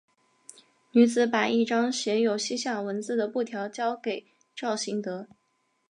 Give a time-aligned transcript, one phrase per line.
[0.93, 5.27] 女子把一张写有西夏文字的布条交给赵行德。